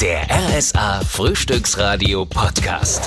[0.00, 3.06] Der RSA Frühstücksradio Podcast.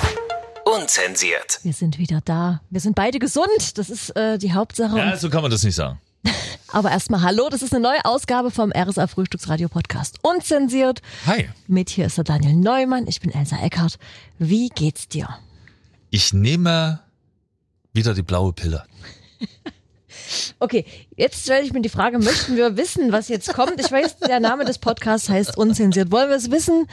[0.64, 1.58] Unzensiert.
[1.64, 2.60] Wir sind wieder da.
[2.70, 3.78] Wir sind beide gesund.
[3.78, 4.96] Das ist äh, die Hauptsache.
[4.96, 6.00] Ja, so kann man das nicht sagen.
[6.68, 10.20] Aber erstmal hallo, das ist eine neue Ausgabe vom RSA Frühstücksradio Podcast.
[10.22, 11.02] Unzensiert.
[11.26, 11.48] Hi.
[11.66, 13.08] Mit hier ist der Daniel Neumann.
[13.08, 13.98] Ich bin Elsa Eckhardt.
[14.38, 15.28] Wie geht's dir?
[16.10, 17.00] Ich nehme
[17.92, 18.84] wieder die blaue Pille.
[20.58, 20.84] Okay,
[21.16, 23.80] jetzt stelle ich mir die Frage, möchten wir wissen, was jetzt kommt?
[23.80, 26.10] Ich weiß, der Name des Podcasts heißt Unzensiert.
[26.10, 26.86] Wollen wir es wissen?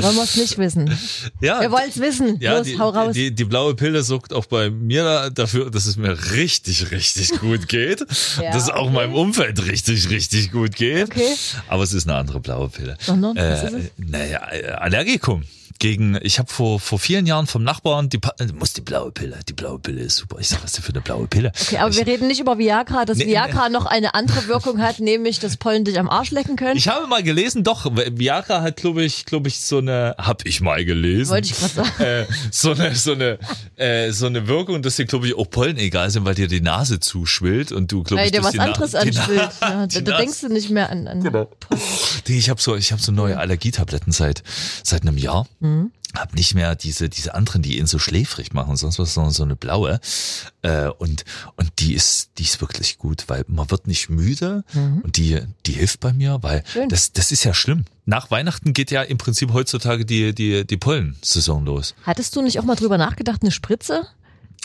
[0.00, 0.96] Wollen wir es nicht wissen?
[1.40, 2.38] Ja, Wir wollen es wissen.
[2.40, 3.12] ja, Los, die, hau raus.
[3.14, 7.30] Die, die blaue Pille sorgt auch bei mir da- dafür, dass es mir richtig, richtig
[7.40, 8.00] gut geht.
[8.40, 8.92] Ja, dass es auch okay.
[8.94, 11.04] meinem Umfeld richtig, richtig gut geht.
[11.10, 11.34] Okay.
[11.68, 12.96] Aber es ist eine andere blaue Pille.
[13.00, 13.36] Sondern?
[13.36, 13.90] Was ist Äh, es?
[13.98, 14.40] naja,
[14.78, 15.44] Allergikum.
[15.82, 19.40] Gegen, ich habe vor, vor vielen Jahren vom Nachbarn, die, du musst die blaue Pille,
[19.48, 20.36] die blaue Pille ist super.
[20.38, 21.50] Ich sag, was ist denn für eine blaue Pille?
[21.60, 25.00] Okay, aber wir reden nicht über Viagra, dass Nee, Viagra noch eine andere Wirkung hat,
[25.00, 26.76] nämlich dass Pollen dich am Arsch lecken können.
[26.76, 30.60] Ich habe mal gelesen, doch, Viagra hat, glaube ich, glaube ich, so eine, hab ich
[30.60, 31.32] mal gelesen.
[31.32, 31.90] Wollte ich gerade sagen.
[32.02, 33.38] Äh, so eine, so eine,
[33.74, 36.60] äh, so eine Wirkung, dass dir, glaube ich, auch Pollen egal sind, weil dir die
[36.60, 39.50] Nase zuschwillt und du, glaube ich, dir was anderes anschwillt.
[39.60, 41.50] Ja, da, denkst du nicht mehr an, an Genau.
[42.28, 44.44] Nee, ich habe so, ich habe so neue Allergietabletten seit
[44.84, 45.46] seit einem Jahr.
[45.58, 45.71] Mhm.
[46.14, 49.44] Hab nicht mehr diese diese anderen, die ihn so schläfrig machen, sonst was, sondern so
[49.44, 49.98] eine blaue.
[50.60, 51.24] Äh, und
[51.56, 55.72] und die ist die ist wirklich gut, weil man wird nicht müde und die die
[55.72, 56.66] hilft bei mir, weil Mhm.
[56.70, 56.88] Schön.
[56.90, 57.86] das das ist ja schlimm.
[58.04, 61.94] Nach Weihnachten geht ja im Prinzip heutzutage die die die Pollensaison los.
[62.04, 64.06] Hattest du nicht auch mal drüber nachgedacht, eine Spritze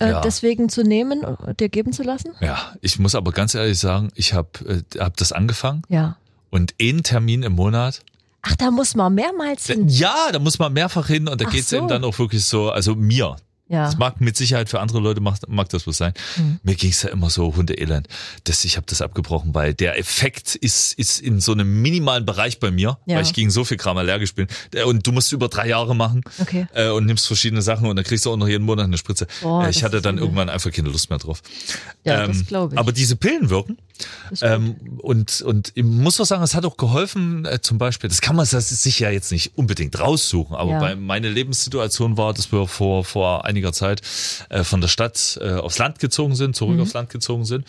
[0.02, 0.20] äh, Ja.
[0.22, 1.24] deswegen zu nehmen,
[1.60, 2.32] dir geben zu lassen?
[2.42, 6.18] Ja, ich muss aber ganz ehrlich sagen, ich habe äh, hab das angefangen Ja.
[6.50, 8.02] und einen Termin im Monat
[8.48, 9.88] Ach, da muss man mehrmals hin.
[9.90, 11.78] Ja, da muss man mehrfach hin und da Ach geht's so.
[11.78, 13.36] eben dann auch wirklich so, also mir.
[13.70, 13.84] Ja.
[13.84, 16.14] Das mag mit Sicherheit für andere Leute mag, mag das was sein.
[16.36, 16.58] Hm.
[16.64, 18.08] Mir ging's ja immer so hundeelend.
[18.46, 22.62] Das, ich habe das abgebrochen, weil der Effekt ist, ist in so einem minimalen Bereich
[22.62, 23.18] bei mir, Ja.
[23.18, 24.48] weil ich gegen so viel Kram allergisch bin.
[24.72, 26.66] Der- Und du musst über drei Jahre machen Okay.
[26.76, 29.28] äh, und nimmst verschiedene Sachen und dann kriegst du auch noch jeden Monat eine Spritze.
[29.42, 31.42] Boah, äh, ich das hatte dann irgendwann einfach keine Lust mehr drauf.
[32.06, 32.80] Ja, das Ähm, glaube ich.
[32.80, 33.78] Aber diese Pillen wirken.
[34.42, 38.22] Ähm, und, und ich muss auch sagen, es hat auch geholfen, äh, zum Beispiel, das
[38.22, 40.80] kann man sich ja jetzt nicht unbedingt raussuchen, aber Ja.
[40.80, 44.02] bei meine Lebenssituation war, dass wir vor, vor einiger Zeit
[44.50, 46.82] äh, von der Stadt äh, aufs Land gezogen sind, zurück Mhm.
[46.82, 47.66] aufs Land gezogen sind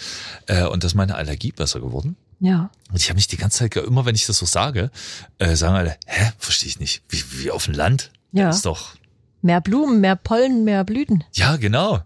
[0.46, 2.16] äh, und dass meine Allergie besser geworden.
[2.40, 2.70] ja.
[2.90, 4.90] Und ich habe mich die ganze Zeit, immer wenn ich das so sage,
[5.38, 8.10] äh, sagen alle, hä, verstehe ich nicht, wie, wie auf dem Land?
[8.32, 8.46] Ja.
[8.46, 8.94] Das ist doch,
[9.40, 11.22] Mehr Blumen, mehr Pollen, mehr Blüten.
[11.34, 12.00] ja, genau.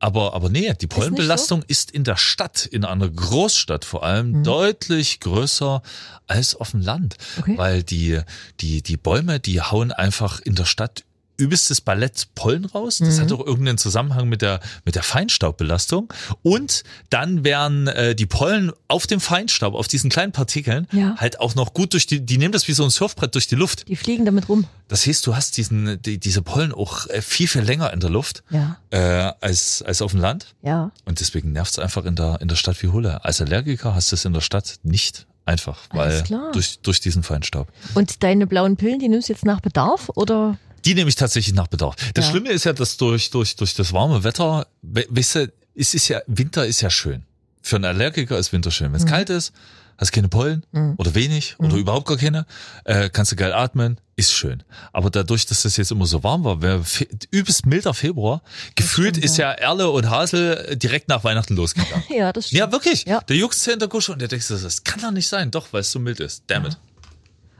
[0.00, 0.88] Aber, aber nee, die nicht so?
[0.88, 4.44] Pollenbelastung ist, in der Stadt, in einer Großstadt vor allem, Mhm.
[4.44, 5.82] deutlich größer
[6.28, 7.16] als auf dem Land.
[7.38, 7.58] Okay.
[7.58, 8.20] Weil die,
[8.60, 11.04] die, die Bäume, die hauen einfach in der Stadt
[11.38, 12.98] übelstes Ballett Pollen raus.
[12.98, 13.20] Das Mhm.
[13.22, 16.12] hat auch irgendeinen Zusammenhang mit der, mit der Feinstaubbelastung.
[16.42, 21.14] Und dann werden äh, die Pollen auf dem Feinstaub, auf diesen kleinen Partikeln, Ja.
[21.16, 23.54] halt auch noch gut durch die, die nehmen das wie so ein Surfbrett durch die
[23.54, 23.88] Luft.
[23.88, 24.66] Die fliegen damit rum.
[24.88, 28.10] Das heißt, du hast diesen, die, diese Pollen auch äh, viel, viel länger in der
[28.10, 28.78] Luft Ja.
[28.90, 28.98] äh,
[29.40, 30.54] als, als auf dem Land.
[30.62, 30.90] Ja.
[31.04, 33.24] Und deswegen nervt es einfach in der, in der Stadt wie Hulle.
[33.24, 36.22] Als Allergiker hast du es in der Stadt nicht einfach, weil
[36.52, 37.68] durch, durch diesen Feinstaub.
[37.94, 40.58] Und deine blauen Pillen, die nimmst du jetzt nach Bedarf oder?
[40.84, 41.96] Die nehme ich tatsächlich nach Bedarf.
[42.14, 42.30] Das Ja.
[42.32, 46.08] Schlimme ist ja, dass durch, durch, durch das warme Wetter, we- weißt du, es ist
[46.08, 47.22] ja, Winter ist ja schön.
[47.62, 48.88] Für einen Allergiker ist Winter schön.
[48.92, 49.08] Wenn es Mhm.
[49.10, 49.52] kalt ist,
[49.98, 50.64] hast keine Pollen
[50.96, 52.46] oder wenig oder überhaupt gar keine,
[52.84, 54.62] äh, kannst du geil atmen, ist schön.
[54.92, 58.42] Aber dadurch, dass das jetzt immer so warm war, wäre fe- übelst milder Februar,
[58.76, 62.04] gefühlt stimmt, ist ja Erle und Hasel direkt nach Weihnachten losgegangen.
[62.16, 62.58] Ja, das stimmt.
[62.60, 63.04] Ja, wirklich.
[63.06, 63.20] Ja.
[63.22, 65.50] Der juckt in der Gusche und der denkt, das kann doch nicht sein.
[65.50, 66.44] Doch, weil es so mild ist.
[66.46, 66.76] Damn it.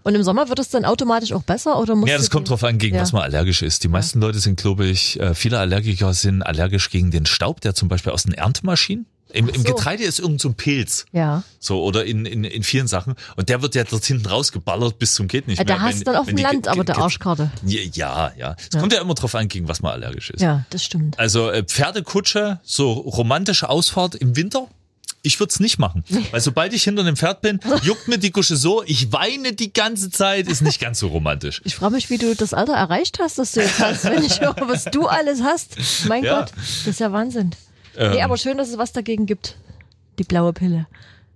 [0.09, 2.65] Und im Sommer wird es dann automatisch auch besser oder muss Ja, das kommt drauf
[2.65, 3.03] an, gegen Ja.
[3.03, 3.85] was man allergisch ist.
[3.85, 7.75] Die meisten Leute sind, glaube ich, äh, viele Allergiker sind allergisch gegen den Staub, der
[7.75, 9.05] zum Beispiel aus den Erntemaschinen.
[9.35, 9.65] Im, im so.
[9.75, 11.05] Getreide ist irgend so ein Pilz.
[11.13, 11.43] Ja.
[11.61, 13.17] So, oder in, in, in vielen Sachen.
[13.37, 15.77] Und der wird ja dort hinten rausgeballert bis zum geht nicht Ja, mehr.
[15.77, 17.51] da hast du dann auf dem Land aber der Arschkarte.
[17.67, 18.57] Ja, ja.
[18.73, 20.41] Es kommt ja immer drauf an, gegen was man allergisch ist.
[20.41, 21.19] Ja, das stimmt.
[21.19, 24.69] Also äh, Pferdekutsche, so romantische Ausfahrt im Winter.
[25.23, 26.05] Ich würde es nicht machen.
[26.31, 29.73] Weil sobald ich hinter dem Pferd bin, juckt mir die Gusche so, ich weine die
[29.73, 31.61] ganze Zeit, ist nicht ganz so romantisch.
[31.65, 34.41] Ich frage mich, wie du das Alter erreicht hast, das du jetzt hast, wenn ich
[34.41, 35.77] höre, was du alles hast.
[36.09, 36.41] Mein Ja.
[36.41, 37.51] Gott, das ist ja Wahnsinn.
[37.97, 38.13] Ähm.
[38.13, 39.57] Nee, aber schön, dass es was dagegen gibt.
[40.19, 40.87] Die blaue Pille.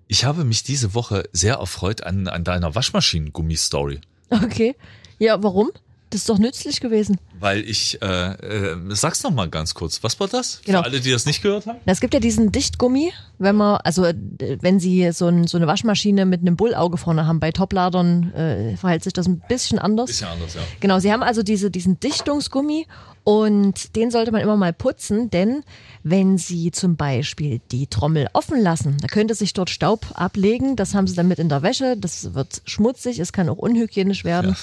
[0.08, 4.00] Ich habe mich diese Woche sehr erfreut an, an deiner Waschmaschinen-Gummi-Story.
[4.30, 4.76] Okay.
[5.18, 5.70] Ja, warum?
[6.10, 7.18] Das ist doch nützlich gewesen.
[7.42, 10.60] Weil ich, äh, äh, sag's noch mal ganz kurz, was war das?
[10.64, 10.78] Genau.
[10.78, 11.78] Für alle, die das nicht gehört haben?
[11.84, 14.14] Es gibt ja diesen Dichtgummi, wenn man, also äh,
[14.60, 18.76] wenn Sie so, ein, so eine Waschmaschine mit einem Bullauge vorne haben, bei Topladern äh,
[18.76, 20.06] verhält sich das ein bisschen anders.
[20.06, 20.60] Bisschen anders, ja.
[20.78, 22.86] Genau, sie haben also diese, diesen Dichtungsgummi
[23.24, 25.62] und den sollte man immer mal putzen, denn
[26.02, 30.74] wenn Sie zum Beispiel die Trommel offen lassen, da könnte sich dort Staub ablegen.
[30.74, 31.96] Das haben Sie dann mit in der Wäsche.
[31.96, 34.56] Das wird schmutzig, es kann auch unhygienisch werden.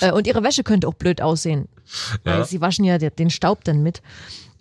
[0.00, 1.66] Äh, Und Ihre Wäsche könnte auch blöd aussehen,
[2.24, 2.44] Ja.
[2.44, 4.02] Sie waschen ja de- den Staub dann mit.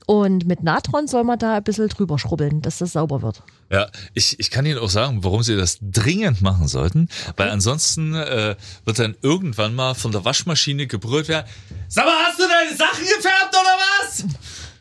[0.10, 3.44] Und mit Natron soll man da ein bisschen drüber schrubbeln, dass das sauber wird.
[3.70, 8.16] Ja, ich, ich kann Ihnen auch sagen, warum Sie das dringend machen sollten, weil ansonsten
[8.16, 8.56] äh,
[8.86, 11.46] wird dann irgendwann mal von der Waschmaschine gebrüllt werden,
[11.90, 14.24] sag mal, hast du deine Sachen gefärbt oder was?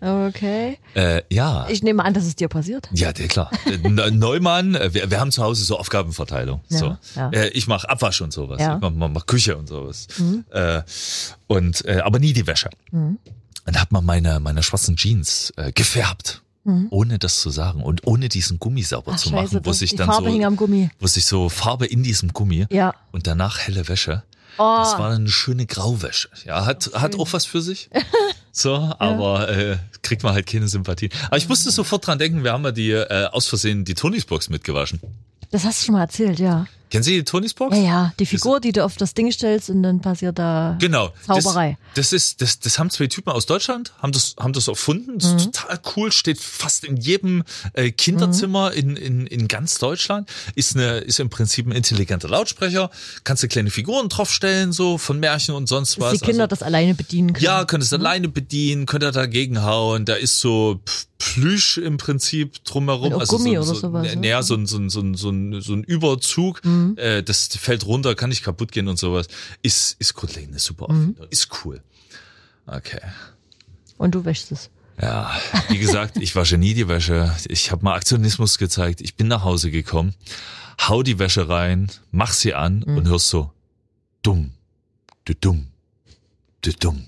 [0.00, 0.78] Okay.
[0.94, 1.66] Äh, ja.
[1.69, 2.88] Ich nehme an, dass es dir passiert.
[2.93, 3.50] Ja, der, klar.
[3.64, 6.60] Äh, Ne- Neumann, äh, wir, wir haben zu Hause so Aufgabenverteilung.
[6.69, 6.96] Ja, so.
[7.16, 7.31] ja.
[7.31, 8.60] Äh, Ich mache Abwasch und sowas.
[8.60, 8.70] Ja.
[8.70, 8.76] Mhm.
[8.76, 10.06] Ich mach, mach, mach Küche und sowas.
[10.50, 10.82] Äh,
[11.46, 12.70] und, äh, aber nie die Wäsche.
[12.93, 13.19] Dann
[13.81, 16.42] hat man meine, meine schwarzen Jeans gefärbt.
[16.90, 19.16] Ohne das zu sagen und ohne diesen Gummi sauber Mhm.
[19.16, 20.90] Ach, zu scheiße, machen, wo sich dann Farbe so, hing am Gummi.
[20.99, 22.92] wo sich so Farbe in diesem Gummi Ja.
[23.12, 24.25] und danach helle Wäsche.
[24.58, 26.28] Oh, Das war eine schöne Grauwäsche.
[26.44, 27.88] Ja, hat, hat auch was für sich.
[28.58, 31.10] So, aber äh, kriegt man halt keine Sympathie.
[31.26, 34.24] Aber ich musste sofort dran denken, wir haben ja die äh, aus Versehen die Tonys
[34.24, 34.98] Box mitgewaschen.
[35.50, 36.66] das hast du schon mal erzählt, ja.
[36.90, 37.76] Kennen Sie die Tonys Box?
[37.76, 41.12] Ja, ja, die Figur, die du auf das Ding stellst und dann passiert da Genau.
[41.26, 41.78] Zauberei.
[41.94, 45.18] Das, das ist, das, das haben zwei Typen aus Deutschland, haben das, haben das erfunden.
[45.18, 45.36] Das Mhm.
[45.38, 47.42] ist total cool, steht fast in jedem
[47.72, 48.76] äh, Kinderzimmer Mhm.
[48.76, 50.28] in, in, in ganz Deutschland.
[50.54, 52.90] Ist eine, ist im Prinzip ein intelligenter Lautsprecher.
[53.24, 56.12] Kannst du kleine Figuren draufstellen, so von Märchen und sonst dass was.
[56.12, 57.44] die Kinder Also- das alleine bedienen können.
[57.44, 60.04] Ja, könnt es alleine bedienen, könnt ihr dagegen hauen.
[60.04, 60.80] Da ist so
[61.18, 63.14] Plüsch im Prinzip drumherum.
[63.14, 64.20] Auch also Gummi so, oder so, sowas, ne?
[64.20, 65.82] Naja, so ein, so ein, so ein, so ein, so ein
[66.84, 69.28] Überzug, äh, das fällt runter, kann nicht kaputt gehen und sowas.
[69.62, 71.26] Ist, ist grundlegend super Erfindung.
[71.31, 71.82] Ist cool.
[72.67, 73.00] Okay.
[73.99, 74.70] Und du wäschst es.
[75.00, 75.31] Ja,
[75.69, 77.34] wie gesagt, ich wasche nie die Wäsche.
[77.49, 79.00] Ich habe mal Aktionismus gezeigt.
[79.02, 80.14] Ich bin nach Hause gekommen,
[80.81, 83.52] hau die Wäsche rein, mach sie an und hörst so
[84.23, 84.52] dumm,
[85.26, 85.67] du dumm,
[86.62, 87.06] du dumm.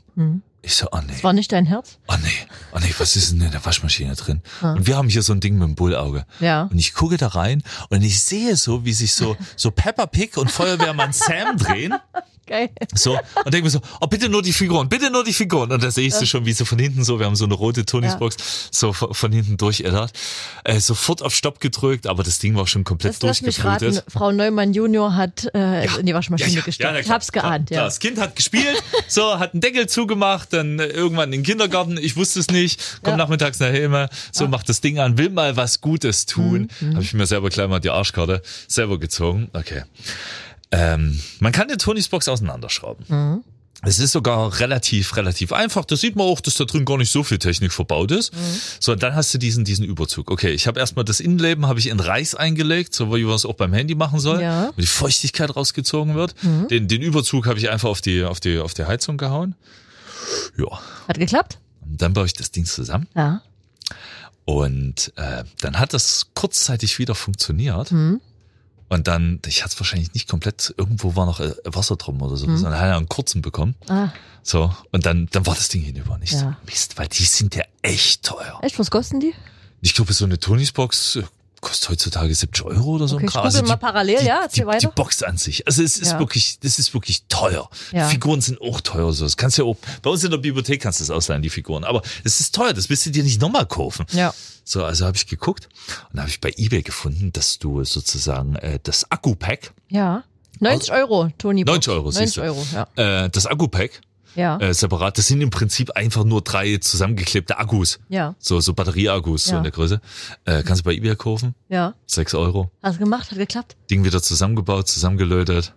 [0.61, 1.13] Ich so, oh nee.
[1.13, 1.99] Das war nicht dein Herz?
[2.09, 2.29] Oh nee,
[2.73, 4.43] oh nee, was ist denn in der Waschmaschine drin?
[4.61, 6.27] Und wir haben hier so ein Ding mit dem Bullauge.
[6.41, 6.63] Ja.
[6.63, 10.37] Und ich gucke da rein und ich sehe so, wie sich so, so Peppa Pig
[10.37, 11.95] und Feuerwehrmann Sam drehen.
[12.49, 12.71] Geil.
[12.95, 13.13] So,
[13.45, 15.71] und denke mir so, oh, bitte nur die Figuren, bitte nur die Figuren.
[15.71, 17.55] Und da sehe ich sie schon, wie so von hinten so, wir haben so eine
[17.55, 18.29] rote Tonys Ja.
[18.71, 20.13] So von von hinten durcheddert.
[20.65, 24.05] Äh, sofort auf Stopp gedrückt, aber das Ding war schon komplett durchgeflutet.
[24.09, 26.91] Frau Neumann Junior hat äh, in die Waschmaschine gesteckt.
[26.93, 27.85] na ich hab's geahnt, ja.
[27.85, 31.99] Das Kind hat gespielt, so, hat einen Deckel zugemacht, dann äh, irgendwann in den Kindergarten,
[31.99, 33.17] ich wusste es nicht, komm Ja.
[33.19, 36.69] nachmittags nach Hause, so, macht das Ding an, will mal was Gutes tun.
[36.81, 39.49] Mhm, Habe ich mir selber gleich mal die Arschkarte selber gezogen.
[39.53, 39.83] Okay.
[40.71, 43.05] Ähm, man kann die Tonys Box auseinanderschrauben.
[43.09, 43.45] Mhm.
[43.83, 45.85] Es ist sogar relativ, relativ einfach.
[45.85, 48.35] Das sieht man auch, dass da drin gar nicht so viel Technik verbaut ist.
[48.35, 48.39] Mhm.
[48.81, 50.33] So, und dann hast du diesen, diesen Überzug.
[50.33, 53.47] Okay, ich habe erstmal das Innenleben habe ich in Reis eingelegt, so wie man es
[53.47, 54.61] auch beim Handy machen soll, Ja.
[54.63, 54.65] Mhm.
[54.65, 56.35] damit die Feuchtigkeit rausgezogen wird.
[56.43, 59.55] Den, den Überzug habe ich einfach auf die, auf die, auf die Heizung gehauen.
[60.57, 60.81] Ja.
[61.07, 61.59] Hat geklappt?
[61.81, 63.07] Und dann baue ich das Ding zusammen.
[63.15, 63.43] Ja.
[64.45, 67.93] Und äh, dann hat das kurzzeitig wieder funktioniert.
[67.93, 68.21] Mhm.
[68.91, 72.37] Und dann, ich hatte es wahrscheinlich nicht komplett, irgendwo war noch äh, Wasser drum oder
[72.37, 73.75] so, sondern hat er einen kurzen bekommen.
[73.89, 73.93] Mhm.
[73.95, 74.13] Ah,
[74.43, 76.39] So, und dann, dann war das Ding hinüber nicht Ja.
[76.39, 78.59] so Mist, weil die sind ja echt teuer.
[78.63, 79.35] echt, was kosten die?
[79.83, 81.19] Ich glaube, so eine Tonys Box
[81.61, 83.17] kostet heutzutage 70 Euro oder so.
[83.17, 83.47] Okay, ein Kram.
[83.49, 84.87] google mal parallel, die, ja, die, die.
[84.95, 85.67] Box an sich.
[85.67, 86.19] Also es ist Ja.
[86.19, 87.69] wirklich, das ist wirklich teuer.
[87.93, 88.07] Ja.
[88.09, 89.13] Figuren sind auch teuer.
[89.13, 89.25] So.
[89.25, 91.51] Das kannst du ja auch, bei uns in der Bibliothek kannst du es ausleihen, die
[91.51, 91.85] Figuren.
[91.85, 94.07] Aber es ist teuer, das willst du dir nicht nochmal kaufen.
[94.13, 94.33] Ja.
[94.65, 95.69] So, also habe ich geguckt
[96.13, 100.25] und habe ich bei Ebay gefunden, dass du sozusagen äh, das Akku-Pack, Ja.
[100.61, 101.63] 90 Euro, Toni.
[101.65, 102.41] 90 Euro, 90 siehst du.
[102.43, 103.25] Euro, ja.
[103.25, 104.01] äh, das Akku-Pack
[104.39, 104.57] Ja.
[104.59, 107.99] äh, separat, das sind im Prinzip einfach nur drei zusammengeklebte Akkus.
[108.09, 108.37] Ja.
[108.39, 109.57] So, so Batterieakkus, so Ja.
[109.59, 110.01] in der Größe.
[110.45, 111.55] Äh, kannst du bei Ebay kaufen?
[111.69, 111.95] Ja.
[112.07, 112.71] Sechs Euro.
[112.83, 113.31] Hast du gemacht?
[113.31, 113.77] Hat geklappt?
[113.91, 115.75] Ding wieder zusammengebaut, zusammengelötet.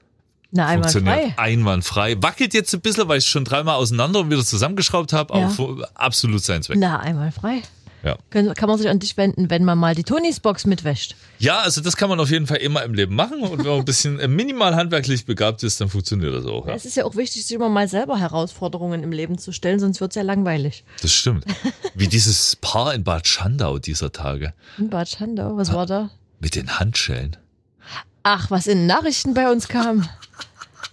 [0.51, 1.43] Na, einmal funktioniert frei.
[1.43, 2.21] einwandfrei.
[2.21, 5.89] Wackelt jetzt ein bisschen, weil ich es schon dreimal auseinander und wieder zusammengeschraubt habe, aber
[5.95, 6.77] absolut sein Zweck.
[6.77, 7.61] Na, einmal frei.
[8.03, 8.17] Ja.
[8.31, 11.15] Können- Kann man sich an dich wenden, wenn man mal die Tonys Box mitwäscht.
[11.39, 13.79] ja, also das kann man auf jeden Fall immer im Leben machen und wenn man
[13.79, 16.67] ein bisschen äh, minimal handwerklich begabt ist, dann funktioniert das auch.
[16.67, 16.73] Ja.
[16.73, 20.01] Es ist ja auch wichtig, sich immer mal selber Herausforderungen im Leben zu stellen, sonst
[20.01, 20.83] wird's ja langweilig.
[21.01, 21.45] Das stimmt.
[21.95, 26.09] Wie dieses Paar in Bad Schandau dieser Tage In Bad Schandau, was war da?
[26.39, 27.37] mit den Handschellen.
[28.23, 30.07] Ach, was in Nachrichten bei uns kam.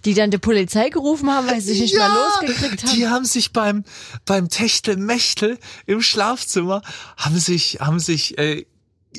[0.05, 2.95] Die dann die Polizei gerufen haben, weil sie sich nicht mehr losgekriegt haben.
[2.95, 3.83] Die haben sich beim,
[4.25, 6.81] beim Techtel-Mechtel im Schlafzimmer,
[7.17, 8.65] haben sich, haben sich äh,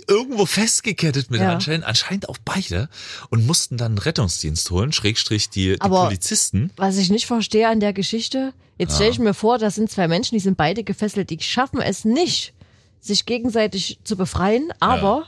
[0.08, 1.48] irgendwo festgekettet mit Ja.
[1.48, 2.88] Handschellen, anscheinend auch beide,
[3.28, 6.70] und mussten dann einen Rettungsdienst holen, Schrägstrich die, die Aber- Polizisten.
[6.76, 10.08] Was ich nicht verstehe an der Geschichte, Jetzt stelle ich mir vor, da sind zwei
[10.08, 12.54] Menschen, die sind beide gefesselt, die schaffen es nicht,
[12.98, 15.26] sich gegenseitig zu befreien, aber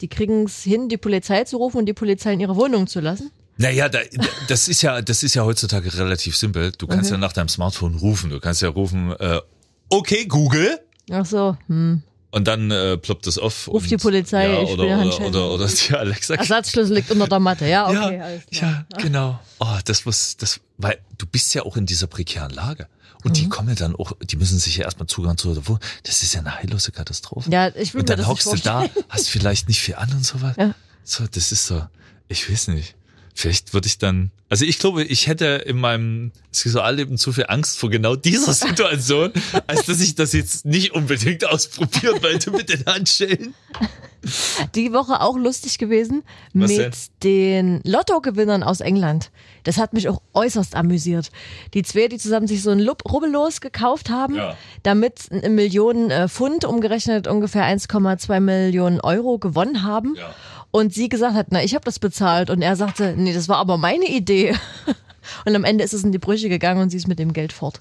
[0.00, 3.00] die kriegen es hin, die Polizei zu rufen und die Polizei in ihre Wohnung zu
[3.00, 3.30] lassen.
[3.60, 3.98] Naja, da,
[4.48, 6.72] das ist ja, das ist ja heutzutage relativ simpel.
[6.78, 7.16] Du kannst Mhm.
[7.16, 8.30] ja nach deinem Smartphone rufen.
[8.30, 9.38] Du kannst ja rufen, äh,
[9.90, 10.80] okay, Google.
[11.12, 12.02] Ach so, hm.
[12.32, 13.66] Und dann äh, ploppt das auf.
[13.68, 16.34] Ruf und, die Polizei, ja, ich oder, bin oder, oder, oder, die Alexa.
[16.36, 17.66] Ersatzschlüssel liegt unter der Matte.
[17.66, 18.86] Ja, okay, ja, alles klar.
[18.92, 19.40] ja, genau.
[19.58, 22.86] Oh, das muss, das, weil du bist ja auch in dieser prekären Lage.
[23.24, 23.34] Und Mhm.
[23.34, 25.80] die kommen ja dann auch, die müssen sich ja erstmal Zugang zu der Wohnung.
[26.04, 27.50] Das ist ja eine heillose Katastrophe.
[27.50, 30.54] Ja, ich will und dann hockst du da, hast vielleicht nicht viel an und sowas.
[30.56, 30.74] Ja.
[31.04, 31.84] So, das ist so,
[32.28, 32.94] ich weiß nicht.
[33.34, 37.78] Vielleicht würde ich dann, also ich glaube, ich hätte in meinem Sexualleben zu viel Angst
[37.78, 39.32] vor genau dieser Situation,
[39.66, 43.54] als dass ich das jetzt nicht unbedingt ausprobieren wollte mit den Handschellen.
[44.74, 46.22] Die Woche auch lustig gewesen
[46.52, 46.92] Was mit denn?
[47.22, 49.30] den Lottogewinnern aus England.
[49.64, 51.30] Das hat mich auch äußerst amüsiert.
[51.72, 54.56] Die zwei, die zusammen sich so ein Lub- Rubbellos gekauft haben, Ja.
[54.82, 60.16] damit eine Million äh, Pfund, umgerechnet ungefähr 1,2 Millionen Euro gewonnen haben.
[60.18, 60.34] Ja.
[60.72, 62.48] Und sie gesagt hat, na, ich habe das bezahlt.
[62.50, 64.54] Und er sagte, nee, das war aber meine Idee.
[65.44, 67.52] Und am Ende ist es in die Brüche gegangen und sie ist mit dem Geld
[67.52, 67.78] fort.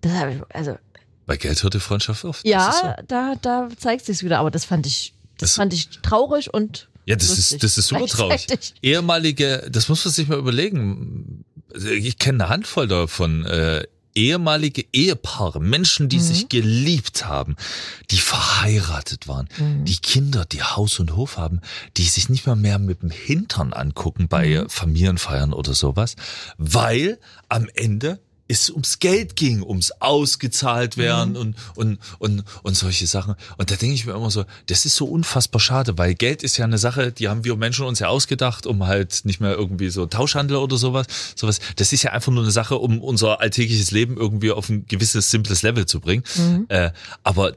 [0.00, 0.78] Das hab ich, also
[1.26, 2.36] Bei Geld hört die Freundschaft auf.
[2.36, 2.48] Ist so.
[2.50, 4.38] ja, da, da zeigt sich's wieder.
[4.38, 7.78] Aber das fand ich, das, Das- fand ich traurig und Ja, das lustig ist, das
[7.78, 8.46] ist super traurig.
[8.80, 11.44] Ehemalige, das muss man sich mal überlegen.
[11.74, 13.44] Ich kenne eine Handvoll davon.
[13.44, 13.84] Äh,
[14.18, 17.54] ehemalige Ehepaare, Menschen, die sich geliebt haben,
[18.10, 19.48] die verheiratet waren,
[19.84, 21.60] die Kinder, die Haus und Hof haben,
[21.96, 26.16] die sich nicht mal mehr mit dem Hintern angucken bei äh, Familienfeiern oder sowas,
[26.56, 28.18] weil am Ende
[28.48, 33.34] es ums Geld ging, ums ausgezahlt werden und, und, und, und solche Sachen.
[33.56, 36.56] Und da denke ich mir immer so, das ist so unfassbar schade, weil Geld ist
[36.56, 39.90] ja eine Sache, die haben wir Menschen uns ja ausgedacht, um halt nicht mehr irgendwie
[39.90, 41.60] so Tauschhandel oder sowas, sowas.
[41.76, 45.30] Das ist ja einfach nur eine Sache, um unser alltägliches Leben irgendwie auf ein gewisses,
[45.30, 46.24] simples Level zu bringen.
[46.68, 46.90] Äh,
[47.22, 47.52] aber,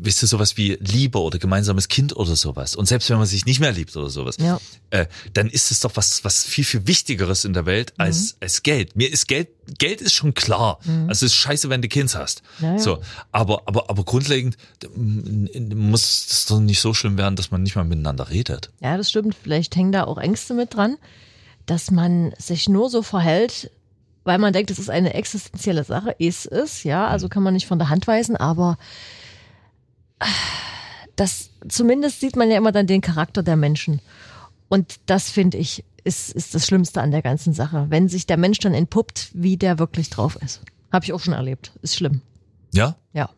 [0.00, 2.76] wisst ihr, sowas wie Liebe oder gemeinsames Kind oder sowas.
[2.76, 4.60] Und selbst wenn man sich nicht mehr liebt oder sowas, Ja.
[4.90, 8.62] äh, dann ist es doch was, was viel, viel Wichtigeres in der Welt als, als
[8.62, 8.96] Geld.
[8.96, 10.78] Mir ist Geld, Geld ist schon klar.
[11.08, 12.42] Also es ist scheiße, wenn du Kind hast.
[12.60, 12.78] Ja, ja.
[12.78, 12.98] So,
[13.32, 14.56] aber, aber, aber grundlegend
[14.94, 18.70] mm, muss es doch nicht so schlimm werden, dass man nicht mal miteinander redet.
[18.80, 19.34] Ja, das stimmt.
[19.34, 20.96] Vielleicht hängen da auch Ängste mit dran,
[21.66, 23.70] dass man sich nur so verhält,
[24.24, 26.14] weil man denkt, es ist eine existenzielle Sache.
[26.18, 27.06] Ist es, ja.
[27.06, 28.78] Also kann man nicht von der Hand weisen, aber
[31.16, 34.00] das, zumindest sieht man ja immer dann den Charakter der Menschen.
[34.68, 37.86] Und das finde ich, ist, ist das Schlimmste an der ganzen Sache.
[37.88, 40.62] Wenn sich der Mensch dann entpuppt, wie der wirklich drauf ist.
[40.92, 41.72] Habe ich auch schon erlebt.
[41.82, 42.22] Ist schlimm.
[42.72, 42.96] Ja?
[43.12, 43.30] Ja.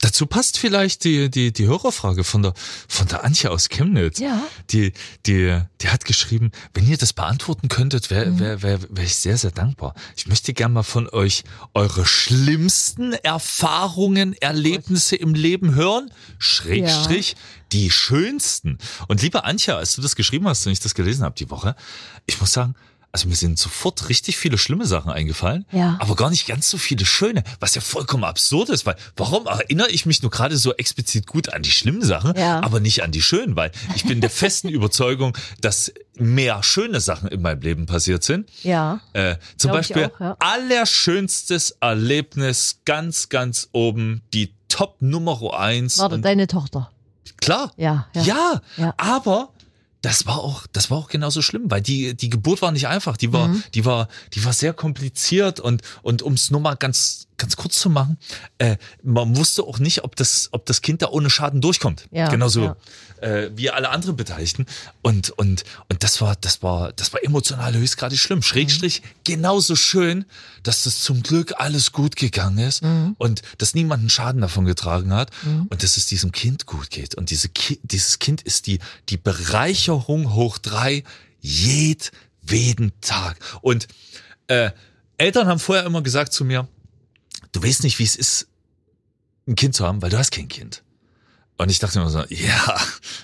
[0.00, 2.54] Dazu passt vielleicht die, die, die Hörerfrage von der,
[2.86, 4.20] von der Antje aus Chemnitz.
[4.20, 4.42] Ja.
[4.70, 4.92] Die,
[5.26, 8.38] die, die hat geschrieben, wenn ihr das beantworten könntet, wäre Mhm.
[8.38, 9.94] wär, wär, wär ich sehr, sehr dankbar.
[10.16, 11.42] Ich möchte gerne mal von euch
[11.74, 16.10] eure schlimmsten Erfahrungen, Erlebnisse im Leben hören.
[16.38, 17.34] Schrägstrich,
[17.72, 18.78] die schönsten.
[19.08, 21.74] Und liebe Antje, als du das geschrieben hast und ich das gelesen habe die Woche,
[22.26, 22.74] ich muss sagen,
[23.10, 25.96] also mir sind sofort richtig viele schlimme Sachen eingefallen, Ja.
[26.00, 29.88] aber gar nicht ganz so viele schöne, was ja vollkommen absurd ist, weil warum erinnere
[29.90, 32.60] ich mich nur gerade so explizit gut an die schlimmen Sachen, Ja.
[32.62, 37.28] aber nicht an die schönen, weil ich bin der festen Überzeugung, dass mehr schöne Sachen
[37.28, 38.50] in meinem Leben passiert sind.
[38.62, 39.00] Ja.
[39.14, 40.36] Äh, zum Glaub Beispiel auch, ja.
[40.40, 45.98] allerschönstes Erlebnis ganz, ganz oben, die Top Nummer eins.
[45.98, 46.90] Warte, deine Tochter.
[47.40, 48.06] klar, Ja.
[48.14, 48.22] Ja.
[48.22, 48.94] ja, Ja.
[48.96, 49.50] aber
[50.02, 53.16] das war auch, das war auch genauso schlimm, weil die, die Geburt war nicht einfach.
[53.16, 53.62] Die war, Mhm.
[53.74, 57.78] die war, die war sehr kompliziert und, und um es nur mal ganz, ganz kurz
[57.78, 58.18] zu machen,
[58.58, 62.06] äh, man wusste auch nicht, ob das, ob das Kind da ohne Schaden durchkommt.
[62.10, 62.76] Ja, Genauso ja.
[63.20, 64.66] äh, wie alle anderen Beteiligten.
[65.02, 68.42] Und, und, und das war, das war, das war emotional höchstgradig schlimm.
[68.42, 70.24] Schrägstrich genauso schön,
[70.62, 72.82] dass das zum Glück alles gut gegangen ist
[73.18, 75.30] und dass niemand einen Schaden davon getragen hat
[75.68, 77.14] und dass es diesem Kind gut geht.
[77.14, 81.04] Und diese Ki dieses Kind ist die, die Bereicherung hoch drei
[81.40, 83.38] jedweden Tag.
[83.60, 83.88] Und
[84.48, 84.70] äh,
[85.16, 86.68] Eltern haben vorher immer gesagt zu mir,
[87.52, 88.48] du weißt nicht, wie es ist,
[89.46, 90.82] ein Kind zu haben, weil du hast kein Kind.
[91.60, 92.80] Und ich dachte immer so, ja,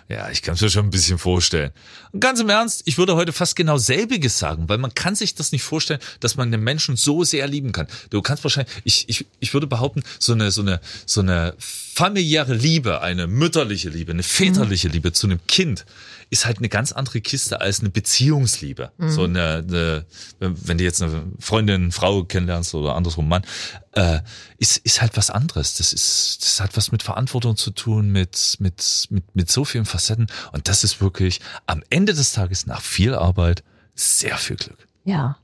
[0.08, 1.70] ja, ich kann es mir schon ein bisschen vorstellen.
[2.10, 5.36] Und ganz im Ernst, ich würde heute fast genau selbiges sagen, weil man kann sich
[5.36, 7.86] das nicht vorstellen, dass man den Menschen so sehr lieben kann.
[8.10, 12.54] Du kannst wahrscheinlich, ich, ich, ich würde behaupten, so eine, so eine, so eine familiäre
[12.54, 15.86] Liebe, eine mütterliche Liebe, eine väterliche Liebe zu einem Kind
[16.34, 18.90] ist halt eine ganz andere Kiste als eine Beziehungsliebe.
[18.98, 20.04] So eine, eine,
[20.40, 23.44] wenn du jetzt eine Freundin, Frau kennenlernst oder andersrum Mann,
[23.92, 24.18] äh,
[24.58, 25.76] ist, ist halt was anderes.
[25.76, 29.84] Das ist, das hat was mit Verantwortung zu tun, mit, mit, mit, mit so vielen
[29.84, 30.26] Facetten.
[30.50, 33.62] Und das ist wirklich am Ende des Tages nach viel Arbeit
[33.94, 34.88] sehr viel Glück.
[35.04, 35.38] Ja.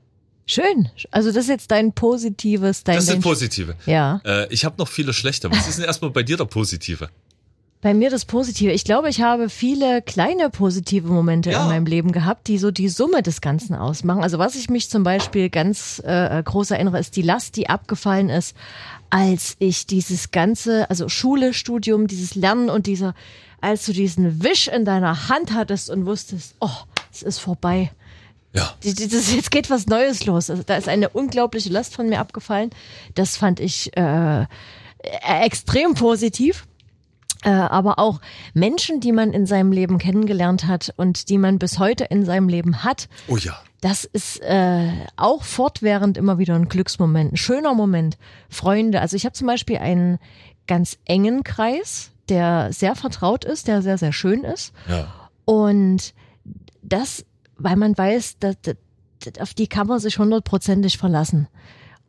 [0.45, 0.89] Schön.
[1.11, 3.75] Also das ist jetzt dein positives, dein Das sind positive.
[3.85, 4.19] Ja.
[4.25, 5.49] Äh, ich habe noch viele schlechte.
[5.49, 7.09] Was ist denn erstmal bei dir der positive?
[7.81, 8.71] Bei mir das Positive.
[8.71, 11.63] Ich glaube, ich habe viele kleine positive Momente Ja.
[11.63, 14.21] in meinem Leben gehabt, die so die Summe des Ganzen ausmachen.
[14.21, 18.29] Also was ich mich zum Beispiel ganz äh, groß erinnere, ist die Last, die abgefallen
[18.29, 18.55] ist,
[19.09, 23.15] als ich dieses ganze, also Schule, Studium, dieses Lernen und dieser,
[23.61, 26.69] als du diesen Wisch in deiner Hand hattest und wusstest, oh,
[27.11, 27.91] es ist vorbei.
[28.53, 28.73] Ja.
[28.83, 30.49] Das, jetzt geht was Neues los.
[30.49, 32.69] Also, da ist eine unglaubliche Last von mir abgefallen.
[33.15, 34.45] Das fand ich äh,
[35.23, 36.67] extrem positiv.
[37.43, 38.21] Äh, aber auch
[38.53, 42.47] Menschen, die man in seinem Leben kennengelernt hat und die man bis heute in seinem
[42.47, 43.59] Leben hat, Oh ja.
[43.81, 48.19] das ist äh, auch fortwährend immer wieder ein Glücksmoment, ein schöner Moment.
[48.47, 50.19] Freunde, also ich habe zum Beispiel einen
[50.67, 54.71] ganz engen Kreis, der sehr vertraut ist, der sehr, sehr schön ist.
[54.87, 55.11] Ja.
[55.45, 56.13] Und
[56.83, 57.25] das,
[57.57, 58.75] weil man weiß, dass, dass,
[59.39, 61.47] auf die kann man sich hundertprozentig verlassen.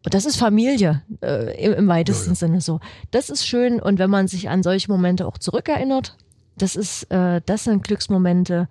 [0.04, 2.37] Und das ist Familie äh, im, im weitesten Ja, ja.
[2.37, 2.80] Sinne so.
[3.12, 6.16] Das ist schön und wenn man sich an solche Momente auch zurückerinnert,
[6.56, 8.68] das ist, äh, das sind Glücksmomente.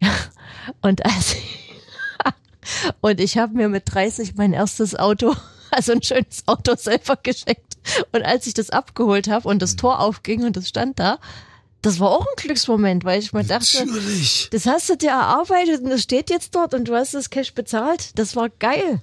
[0.80, 1.36] und als
[3.00, 5.34] und ich habe mir mit 30 mein erstes Auto,
[5.70, 7.76] also ein schönes Auto selber geschenkt.
[8.12, 9.60] Und als ich das abgeholt habe und Mhm.
[9.60, 11.18] das Tor aufging und es stand da,
[11.82, 14.48] das war auch ein Glücksmoment, weil ich mir dachte, Natürlich.
[14.52, 17.54] das hast du dir erarbeitet und das steht jetzt dort und du hast das Cash
[17.54, 18.18] bezahlt.
[18.18, 19.00] Das war geil.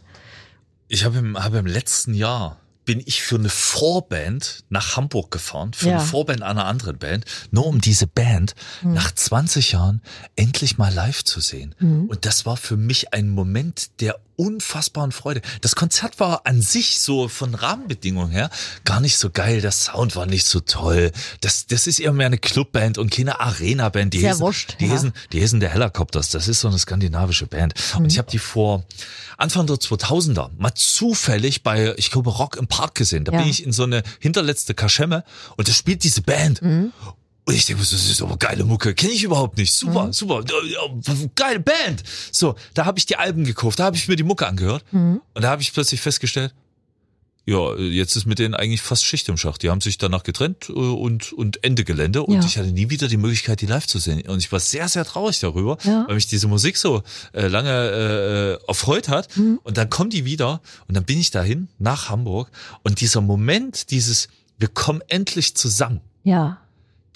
[0.87, 5.73] Ich habe im, habe im letzten Jahr bin ich für eine Vorband nach Hamburg gefahren,
[5.73, 5.97] für Ja.
[5.97, 10.01] eine Vorband einer anderen Band, nur um diese Band nach 20 Jahren
[10.37, 11.75] endlich mal live zu sehen.
[12.07, 15.41] Und das war für mich ein Moment der unfassbaren Freude.
[15.61, 18.49] Das Konzert war an sich so von Rahmenbedingungen her
[18.85, 19.59] gar nicht so geil.
[19.61, 21.11] Der Sound war nicht so toll.
[21.41, 24.13] Das, das ist eher mehr eine Clubband und keine Arena-Band.
[24.13, 24.93] Die Sehr Hesen, wurscht, die ja.
[24.93, 27.73] Hesen, die Hesen der Helicopters, das ist so eine skandinavische Band.
[27.97, 28.85] Und ich habe die vor
[29.37, 33.25] Anfang der 2000er mal zufällig bei, ich glaube, Rock im Park gesehen.
[33.25, 33.39] Da Ja.
[33.39, 35.23] bin ich in so eine hinterletzte Kaschemme
[35.57, 36.61] und da spielt diese Band.
[36.61, 36.93] Mhm.
[37.47, 39.73] Und ich denke, das ist aber geile Mucke, kenne ich überhaupt nicht.
[39.73, 40.11] Super, Mhm.
[40.13, 40.43] super,
[41.35, 42.03] geile Band.
[42.31, 45.21] So, da habe ich die Alben gekauft, da habe ich mir die Mucke angehört Mhm.
[45.33, 46.53] und da habe ich plötzlich festgestellt,
[47.45, 49.63] ja, jetzt ist mit denen eigentlich fast Schicht im Schacht.
[49.63, 52.45] Die haben sich danach getrennt äh, und, und Ende Gelände und Ja.
[52.45, 54.27] ich hatte nie wieder die Möglichkeit, die live zu sehen.
[54.27, 56.03] Und ich war sehr, sehr traurig darüber, Ja.
[56.09, 57.71] weil mich diese Musik so äh, lange
[58.61, 59.37] äh, erfreut hat.
[59.37, 59.61] Mhm.
[59.63, 62.51] Und dann kommen die wieder und dann bin ich dahin nach Hamburg
[62.83, 64.27] und dieser Moment, dieses,
[64.59, 66.59] wir kommen endlich zusammen Ja.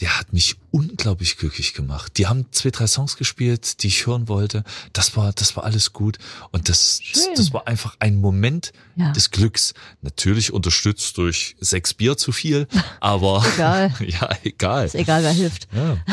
[0.01, 2.17] Der hat mich unglaublich glücklich gemacht.
[2.17, 4.63] Die haben zwei, drei Songs gespielt, die ich hören wollte.
[4.93, 6.17] Das war, das war alles gut.
[6.51, 9.11] Und das, das, das war einfach ein Moment Ja.
[9.11, 9.73] des Glücks.
[10.01, 12.67] Natürlich unterstützt durch sechs Bier zu viel,
[12.99, 13.93] aber Egal.
[14.05, 14.85] ja, egal.
[14.87, 15.67] Ist egal, wer hilft.
[15.73, 15.97] Ja.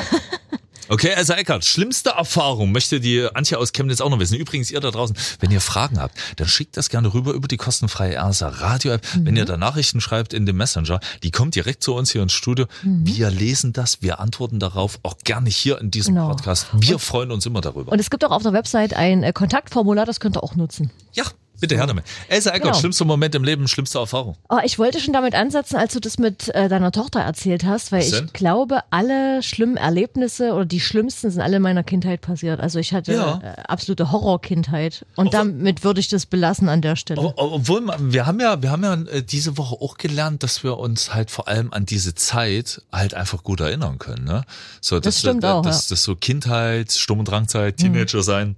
[0.89, 4.37] Okay, also Eckart, schlimmste Erfahrung möchte die Antje aus Chemnitz auch noch wissen.
[4.37, 7.57] Übrigens, ihr da draußen, wenn ihr Fragen habt, dann schickt das gerne rüber über die
[7.59, 9.07] kostenfreie RSA Radio App.
[9.17, 12.33] Wenn ihr da Nachrichten schreibt in dem Messenger, die kommt direkt zu uns hier ins
[12.33, 12.67] Studio.
[12.83, 16.29] Wir lesen das, wir antworten darauf, auch gerne hier in diesem Genau.
[16.29, 16.67] Podcast.
[16.73, 17.93] Wir freuen uns immer darüber.
[17.93, 20.91] Und es gibt auch auf der Website ein äh, Kontaktformular, das könnt ihr auch nutzen.
[21.13, 21.25] ja,
[21.61, 22.05] bitte her damit.
[22.29, 22.79] Elsa Eckart, Genau.
[22.79, 24.37] schlimmster Moment im Leben, schlimmste Erfahrung.
[24.49, 27.93] Oh, ich wollte schon damit ansetzen, als du das mit äh, deiner Tochter erzählt hast,
[27.93, 28.27] weil Was denn?
[28.27, 32.61] ich glaube, alle schlimmen Erlebnisse oder die schlimmsten sind alle in meiner Kindheit passiert.
[32.61, 33.41] Also ich hatte Ja.
[33.43, 35.05] äh, absolute Horrorkindheit.
[35.17, 37.21] Und Aber- damit würde ich das belassen an der Stelle.
[37.21, 40.79] Ob- Obwohl, wir haben ja, wir haben ja äh, diese Woche auch gelernt, dass wir
[40.79, 44.25] uns halt vor allem an diese Zeit halt einfach gut erinnern können.
[44.25, 44.43] Ne?
[44.81, 45.87] So, Das stimmt auch, Das, ja.
[45.87, 45.91] Mhm.
[45.91, 48.57] das so Kindheit, Sturm- und Drangzeit, Teenager sein,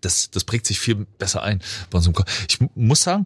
[0.00, 2.30] das, das prägt sich viel besser ein bei unserem Kopf.
[2.48, 3.24] Ich mu- muss sagen,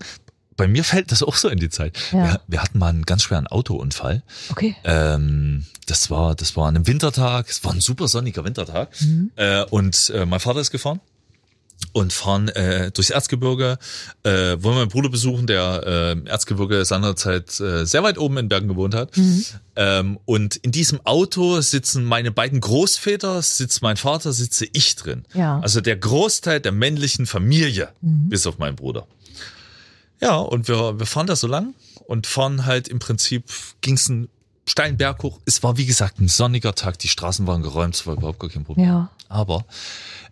[0.56, 1.96] bei mir fällt das auch so in die Zeit.
[2.12, 2.24] Ja.
[2.24, 4.22] Wir, wir hatten mal einen ganz schweren Autounfall.
[4.50, 4.74] Okay.
[4.84, 7.48] Ähm, das war, das war an einem Wintertag.
[7.48, 8.88] Es war ein super sonniger Wintertag.
[9.36, 11.00] Äh, und äh, mein Vater ist gefahren
[11.92, 13.78] und fahren äh, durchs Erzgebirge,
[14.22, 18.68] äh, wollen meinen Bruder besuchen, der äh, Erzgebirge seinerzeit äh, sehr weit oben in Bergen
[18.68, 19.12] gewohnt hat.
[19.76, 25.24] Ähm, und in diesem Auto sitzen meine beiden Großväter, sitzt mein Vater, sitze ich drin.
[25.34, 25.60] Ja.
[25.60, 29.06] Also der Großteil der männlichen Familie, bis auf meinen Bruder.
[30.20, 31.74] Ja, und wir, wir fahren da so lang
[32.06, 33.44] und fahren halt im Prinzip,
[33.80, 34.28] ging's einen
[34.66, 35.40] steilen Berg hoch.
[35.44, 38.50] Es war wie gesagt ein sonniger Tag, die Straßen waren geräumt, es war überhaupt gar
[38.50, 38.86] kein Problem.
[38.86, 39.10] Ja.
[39.28, 39.64] Aber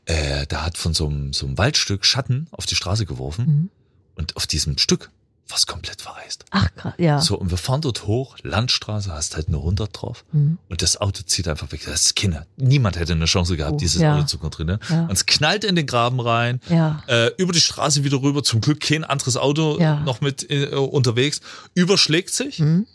[0.07, 3.71] äh, da hat von so einem, so einem Waldstück Schatten auf die Straße geworfen
[4.15, 5.11] und auf diesem Stück
[5.49, 6.45] war es komplett vereist.
[6.51, 6.95] Ach, krass.
[6.99, 7.21] Ja.
[7.21, 10.59] So, und wir fahren dort hoch, Landstraße, hast halt eine 100 drauf Mhm.
[10.69, 11.83] und das Auto zieht einfach weg.
[11.87, 12.47] Das ist Kinder.
[12.57, 14.17] Niemand hätte eine Chance gehabt, Oh, dieses ja.
[14.17, 14.81] Auto zu kontrollieren.
[14.91, 15.03] Ja.
[15.05, 17.01] Und es knallt in den Graben rein, Ja.
[17.07, 20.01] äh, über die Straße wieder rüber, zum Glück kein anderes Auto Ja.
[20.01, 21.41] noch mit äh, unterwegs,
[21.75, 22.87] überschlägt sich Mhm.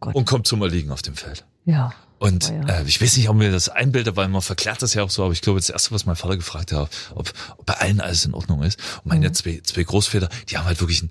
[0.00, 1.44] Oh und kommt zum Erliegen auf dem Feld.
[1.66, 1.92] ja.
[2.18, 2.80] Und Oh ja.
[2.80, 5.22] äh, ich weiß nicht, ob mir das einbildet, weil man verklärt das ja auch so,
[5.24, 8.24] aber ich glaube, das Erste, was mein Vater gefragt hat, ob, ob bei allen alles
[8.24, 8.78] in Ordnung ist.
[9.04, 9.20] Und Mhm.
[9.20, 11.10] meine zwei, zwei Großväter, die haben halt wirklich einen,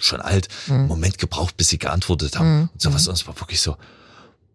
[0.00, 0.74] schon alt Mhm.
[0.74, 2.70] einen Moment gebraucht, bis sie geantwortet haben.
[2.72, 3.76] Und sowas, und es war wirklich so,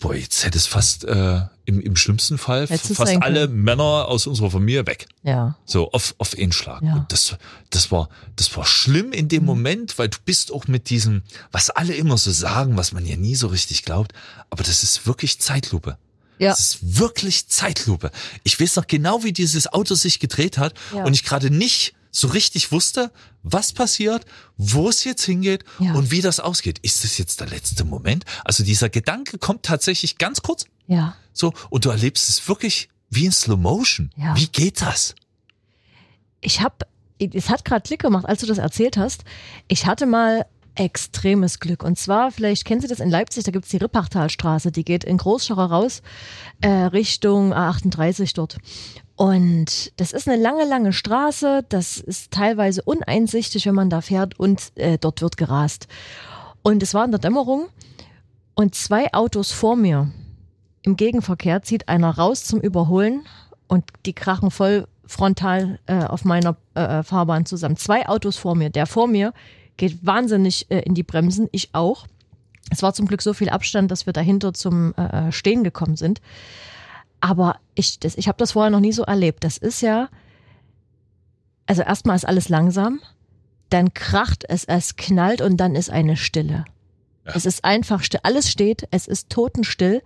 [0.03, 3.47] boah, jetzt hätte es fast äh, im, im schlimmsten Fall Hättest es fast alle.
[3.47, 5.07] Männer aus unserer Familie weg.
[5.23, 5.55] Ja.
[5.65, 6.83] So auf, auf einen Schlag.
[6.83, 6.93] Ja.
[6.95, 7.35] Und das,
[7.69, 9.29] das war, das war schlimm in Mhm.
[9.29, 13.05] dem Moment, weil du bist auch mit diesem, was alle immer so sagen, was man
[13.05, 14.11] ja nie so richtig glaubt,
[14.49, 15.97] aber das ist wirklich Zeitlupe.
[16.37, 16.49] Ja.
[16.49, 18.11] Das ist wirklich Zeitlupe.
[18.43, 21.05] Ich weiß noch genau, wie dieses Auto sich gedreht hat Ja.
[21.05, 25.93] und ich gerade nicht so richtig wusste, was passiert, wo es jetzt hingeht Ja.
[25.95, 26.77] und wie das ausgeht.
[26.83, 28.23] Ist das jetzt der letzte Moment?
[28.45, 31.15] Also dieser Gedanke kommt tatsächlich ganz kurz Ja.
[31.33, 34.11] so und du erlebst es wirklich wie in Slow Motion.
[34.15, 34.35] Ja.
[34.37, 35.15] Wie geht das?
[36.39, 36.75] Ich habe,
[37.19, 39.23] es hat gerade Klick gemacht, als du das erzählt hast.
[39.67, 40.45] Ich hatte mal
[40.75, 41.83] extremes Glück.
[41.83, 45.17] Und zwar, vielleicht kennen Sie das in Leipzig, da gibt's die Rippachtalstraße, die geht in
[45.17, 46.01] Großscharrer raus,
[46.61, 48.57] äh, Richtung A38 dort.
[49.15, 54.39] Und das ist eine lange, lange Straße, das ist teilweise uneinsichtig, wenn man da fährt
[54.39, 55.87] und äh, dort wird gerast.
[56.63, 57.67] Und es war in der Dämmerung
[58.55, 60.11] und zwei Autos vor mir
[60.83, 63.23] im Gegenverkehr zieht einer raus zum Überholen
[63.67, 67.77] und die krachen voll frontal äh, auf meiner äh, Fahrbahn zusammen.
[67.77, 68.69] Zwei Autos vor mir.
[68.69, 69.33] Der vor mir
[69.77, 72.07] geht wahnsinnig äh, in die Bremsen, ich auch.
[72.69, 76.21] Es war zum Glück so viel Abstand, dass wir dahinter zum äh, Stehen gekommen sind.
[77.19, 79.43] Aber ich, das, ich habe das vorher noch nie so erlebt.
[79.43, 80.09] Das ist ja,
[81.65, 82.99] also erstmal ist alles langsam,
[83.69, 86.65] dann kracht es, es knallt und dann ist eine Stille.
[87.25, 87.33] Ja.
[87.35, 88.19] Es ist einfach still.
[88.23, 90.01] Alles steht, es ist totenstill.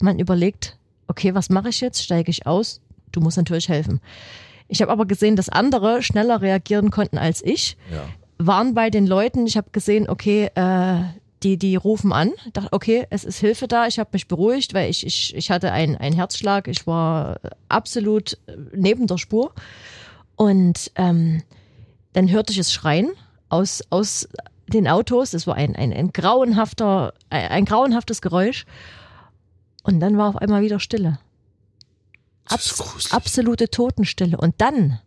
[0.00, 2.02] Man überlegt, okay, was mache ich jetzt?
[2.02, 2.80] Steige ich aus?
[3.12, 4.00] Du musst natürlich helfen.
[4.68, 8.04] Ich habe aber gesehen, dass andere schneller reagieren konnten als ich Ja.
[8.46, 9.46] Waren bei den Leuten.
[9.46, 11.02] Ich habe gesehen, okay, äh,
[11.42, 12.32] die, die rufen an.
[12.46, 13.86] Ich dachte, okay, es ist Hilfe da.
[13.86, 16.68] Ich habe mich beruhigt, weil ich, ich, ich hatte einen, einen Herzschlag.
[16.68, 19.52] Ich war absolut äh, neben der Spur.
[20.36, 21.42] Und ähm,
[22.12, 23.10] dann hörte ich es schreien
[23.48, 24.28] aus, aus
[24.68, 25.34] den Autos.
[25.34, 28.66] Es war ein, ein, ein grauenhafter, ein, ein grauenhaftes Geräusch.
[29.82, 31.18] Und dann war auf einmal wieder Stille.
[32.46, 33.12] Gruselig.
[33.12, 34.36] absolute Totenstille.
[34.36, 34.98] Und dann,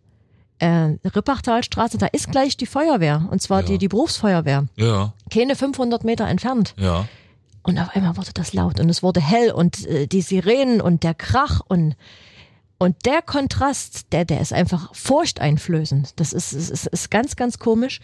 [0.63, 3.27] äh, Rippachtalstraße, da ist gleich die Feuerwehr.
[3.31, 3.67] Und zwar Ja.
[3.67, 4.65] die, die Berufsfeuerwehr.
[4.75, 6.73] Ja, Keine 500 Meter entfernt.
[6.77, 7.05] ja.
[7.65, 11.03] Und auf einmal wurde das laut und es wurde hell und äh, die Sirenen und
[11.03, 11.95] der Krach und
[12.77, 16.19] und der Kontrast, der der ist einfach furchteinflößend.
[16.19, 18.01] Das ist ist, ist, ganz ganz komisch.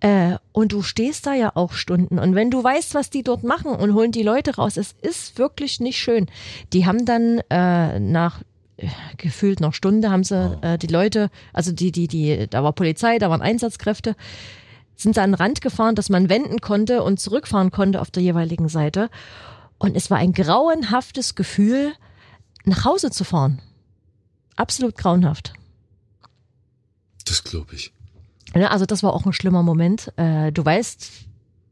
[0.00, 3.44] Äh, und du stehst da ja auch Stunden und wenn du weißt, was die dort
[3.44, 6.26] machen und holen die Leute raus, es ist wirklich nicht schön.
[6.72, 8.42] Die haben dann äh, nach
[9.16, 13.18] gefühlt noch Stunde haben sie äh, die Leute, also die die die, da war Polizei,
[13.18, 14.16] da waren Einsatzkräfte
[14.96, 18.22] sind da an den Rand gefahren, dass man wenden konnte und zurückfahren konnte auf der
[18.22, 19.10] jeweiligen Seite.
[19.78, 21.92] Und es war ein grauenhaftes Gefühl,
[22.64, 23.60] nach Hause zu fahren.
[24.56, 25.52] Absolut grauenhaft.
[27.26, 27.92] Das glaube ich.
[28.54, 30.12] Ja, also das war auch ein schlimmer Moment.
[30.16, 31.10] Äh, du weißt,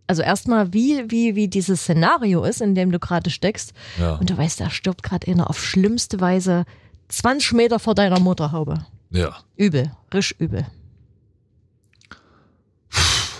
[0.06, 3.72] also erstmal, wie, wie, wie dieses Szenario ist, in dem du gerade steckst.
[3.98, 4.16] Ja.
[4.16, 6.66] Und du weißt, da stirbt gerade einer auf schlimmste Weise
[7.08, 8.86] 20 Meter vor deiner Motorhaube.
[9.10, 9.36] Ja.
[9.56, 10.66] Übel, risch übel.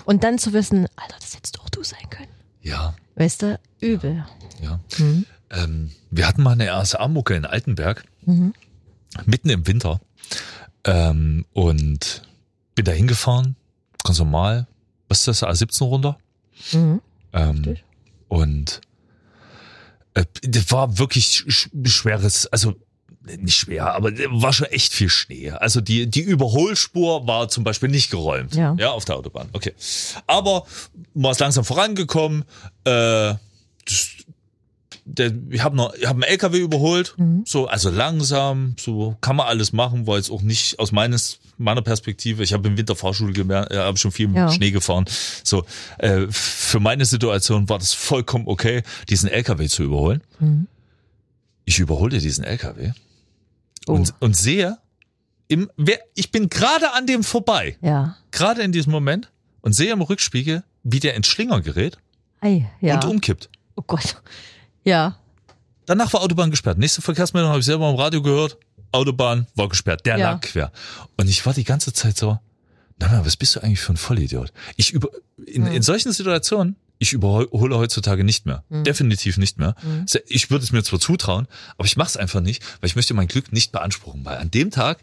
[0.05, 2.29] Und dann zu wissen, Alter, das hättest doch du sein können.
[2.61, 2.94] Ja.
[3.16, 4.24] Weißt du, übel.
[4.61, 4.81] Ja.
[4.98, 5.24] Mhm.
[5.50, 8.55] Ähm, wir hatten mal eine RSA-Mucke in Altenberg, Mhm.
[9.24, 10.00] mitten im Winter.
[10.85, 12.22] Ähm, und
[12.74, 13.57] bin da hingefahren,
[14.03, 14.66] ganz normal.
[15.09, 16.18] Was ist das, A17 runter?
[16.72, 17.00] Mhm.
[17.33, 17.77] Ähm,
[18.29, 18.81] und
[20.14, 22.74] äh, das war wirklich sch schweres, also
[23.38, 25.50] nicht schwer, aber war schon echt viel Schnee.
[25.50, 28.54] Also die, die Überholspur war zum Beispiel nicht geräumt.
[28.54, 28.74] Ja.
[28.78, 29.48] ja auf der Autobahn.
[29.52, 29.72] Okay.
[30.26, 30.66] Aber
[31.14, 32.42] man ist langsam vorangekommen.
[32.84, 33.34] Äh,
[33.87, 34.08] das,
[35.06, 37.44] der, ich habe noch, ich habe einen LKW überholt, Mhm.
[37.46, 41.82] so also langsam, so kann man alles machen, war jetzt auch nicht aus meines meiner
[41.82, 42.42] Perspektive.
[42.42, 44.50] Ich habe im Winter Fahrschule gemerkt, äh, habe schon viel Ja.
[44.50, 45.04] Schnee gefahren.
[45.44, 45.64] So
[45.98, 50.22] äh, für meine Situation war das vollkommen okay, diesen LKW zu überholen.
[50.40, 50.66] Mhm.
[51.66, 52.92] Ich überhole diesen LKW
[53.87, 53.92] Oh.
[53.92, 54.79] und, und sehe,
[55.49, 58.16] im, wer, ich bin gerade an dem vorbei, Ja.
[58.31, 61.99] gerade in diesem Moment und sehe im Rückspiegel, wie der ins Schlinger gerät
[62.40, 62.94] Ei, ja.
[62.97, 63.49] und umkippt.
[63.77, 64.20] oh Gott.
[64.85, 65.16] Ja.
[65.87, 66.79] Danach war Autobahn gesperrt.
[66.79, 68.57] Nächste Verkehrsmeldung habe ich selber im Radio gehört.
[68.92, 70.07] Autobahn war gesperrt.
[70.07, 70.31] Der Ja.
[70.33, 70.73] lag quer.
[71.18, 72.38] Und ich war die ganze Zeit so,
[72.99, 74.53] na, na was bist du eigentlich für ein Vollidiot?
[74.77, 75.09] Ich über,
[75.47, 78.64] in, in solchen Situationen, ich überhole heutzutage nicht mehr.
[78.70, 79.74] Definitiv nicht mehr.
[80.26, 83.14] Ich würde es mir zwar zutrauen, aber ich mache es einfach nicht, weil ich möchte
[83.14, 84.24] mein Glück nicht beanspruchen.
[84.24, 84.98] Weil an dem Tag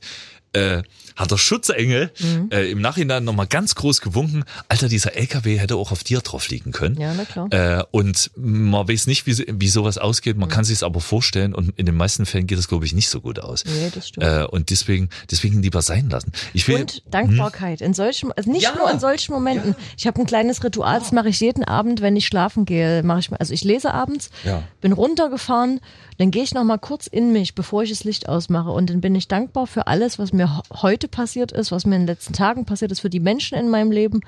[0.53, 0.83] äh,
[1.15, 2.49] hat der Schutzengel Mhm.
[2.51, 4.43] äh, im Nachhinein nochmal ganz groß gewunken.
[4.69, 6.99] Alter, dieser LKW hätte auch auf dir drauf liegen können.
[6.99, 7.47] Ja, na klar.
[7.51, 10.35] Äh, und man weiß nicht, wie, wie sowas ausgeht.
[10.35, 10.41] Mhm.
[10.41, 12.93] Man kann sich es aber vorstellen und in den meisten Fällen geht es, glaube ich,
[12.93, 13.63] nicht so gut aus.
[13.65, 14.25] Nee, das stimmt.
[14.25, 16.31] Äh, und deswegen, deswegen lieber sein lassen.
[16.53, 18.75] Ich will, Und Dankbarkeit in solchen, also nicht Ja.
[18.75, 19.75] nur in solchen Momenten.
[19.97, 23.03] Ich habe ein kleines Ritual, das mache ich jeden Abend, wenn ich schlafen gehe.
[23.03, 24.63] Mache ich, also ich lese abends, Ja.
[24.81, 25.79] bin runtergefahren,
[26.17, 29.01] dann gehe ich noch mal kurz in mich, bevor ich das Licht ausmache, und dann
[29.01, 32.07] bin ich dankbar für alles, was mir ho- heute passiert ist, was mir in den
[32.07, 34.21] letzten Tagen passiert ist, für die Menschen in meinem Leben,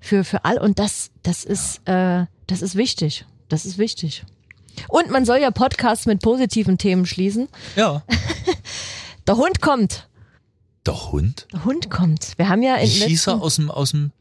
[0.00, 3.24] für für all und das, das ist, äh, das ist wichtig.
[3.48, 4.24] Das ist wichtig.
[4.88, 7.48] Und man soll ja Podcasts mit positiven Themen schließen.
[7.76, 8.02] ja,
[9.26, 10.08] Der Hund kommt.
[10.86, 11.46] der Hund.
[11.52, 12.32] Der Hund kommt.
[12.36, 14.12] Wir haben ja in hieß er letzten- aus dem, aus dem,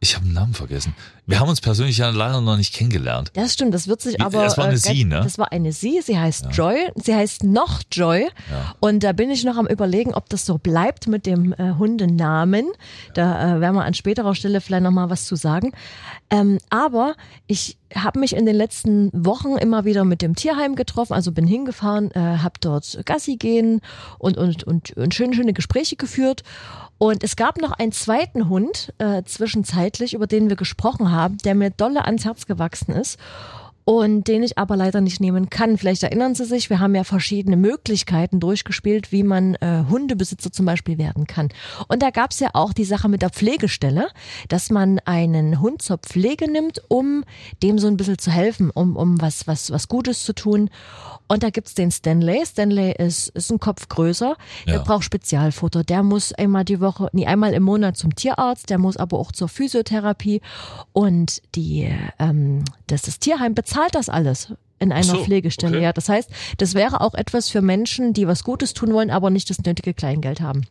[0.00, 0.94] ich habe den Namen vergessen.
[1.26, 3.30] Wir haben uns persönlich ja leider noch nicht kennengelernt.
[3.34, 4.44] Das stimmt, das wird sich aber.
[4.44, 5.20] das war eine äh, Sie, ne?
[5.22, 8.28] Das war eine Sie, sie heißt Joy, sie heißt noch Joy.
[8.50, 8.74] Ja.
[8.80, 12.66] Und da bin ich noch am überlegen, ob das so bleibt mit dem äh, Hundenamen.
[13.14, 15.72] Da äh, werden wir an späterer Stelle vielleicht nochmal was zu sagen.
[16.30, 17.14] Ähm, aber
[17.46, 21.46] ich habe mich in den letzten Wochen immer wieder mit dem Tierheim getroffen, also bin
[21.46, 23.80] hingefahren, äh, habe dort Gassi gehen
[24.18, 26.42] und, und, und, und schöne, schöne Gespräche geführt.
[26.98, 31.54] Und es gab noch einen zweiten Hund äh, zwischenzeitlich, über den wir gesprochen haben, der
[31.54, 33.18] mir dolle ans Herz gewachsen ist
[33.88, 35.78] und den ich aber leider nicht nehmen kann.
[35.78, 40.66] Vielleicht erinnern Sie sich, wir haben ja verschiedene Möglichkeiten durchgespielt, wie man äh, Hundebesitzer zum
[40.66, 41.48] Beispiel werden kann.
[41.88, 44.08] Und da gab es ja auch die Sache mit der Pflegestelle,
[44.48, 47.24] dass man einen Hund zur Pflege nimmt, um
[47.62, 50.68] dem so ein bisschen zu helfen, um, um was, was, was Gutes zu tun.
[51.26, 52.44] Und da gibt's den Stanley.
[52.44, 54.36] Stanley ist, ist ein Kopf größer.
[54.66, 54.82] Der Ja.
[54.82, 55.82] braucht Spezialfutter.
[55.82, 58.68] Der muss einmal die Woche, nee, einmal im Monat zum Tierarzt.
[58.68, 60.42] Der muss aber auch zur Physiotherapie.
[60.92, 65.76] Und die, ähm, das, das Tierheim bezahlt das alles in einer so, Pflegestelle.
[65.76, 65.84] okay.
[65.84, 69.30] Ja, das heißt, das wäre auch etwas für Menschen, die was Gutes tun wollen, aber
[69.30, 70.66] nicht das nötige Kleingeld haben.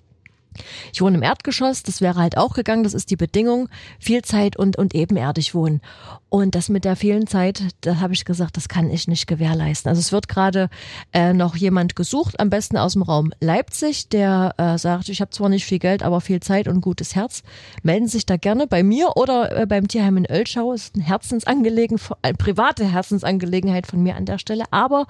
[0.93, 4.57] Ich wohne im Erdgeschoss, das wäre halt auch gegangen, das ist die Bedingung, viel Zeit
[4.57, 5.81] und, und ebenerdig wohnen.
[6.29, 9.89] Und das mit der vielen Zeit, da habe ich gesagt, das kann ich nicht gewährleisten.
[9.89, 10.69] Also es wird gerade
[11.13, 15.31] äh, noch jemand gesucht, am besten aus dem Raum Leipzig, der äh, sagt, ich habe
[15.31, 17.43] zwar nicht viel Geld, aber viel Zeit und gutes Herz.
[17.83, 20.73] Melden Sie sich da gerne bei mir oder äh, beim Tierheim in Oelschau.
[20.73, 24.65] Ist ein Herzensangelegenheit, eine private Herzensangelegenheit von mir an der Stelle.
[24.71, 25.07] Aber